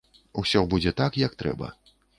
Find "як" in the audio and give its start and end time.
1.27-1.39